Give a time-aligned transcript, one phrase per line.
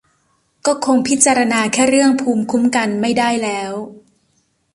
[0.65, 3.73] ก็คงพิจารณาแค่เรื่องภูมิคุ้มกันไม่ได้แล้ว